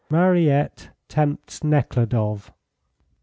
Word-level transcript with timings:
MARIETTE 0.09 0.89
TEMPTS 1.09 1.63
NEKHLUDOFF. 1.63 2.51